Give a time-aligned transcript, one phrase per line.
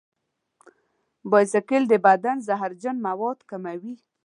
[1.31, 3.95] بایسکل د بدن زهرجن مواد کموي.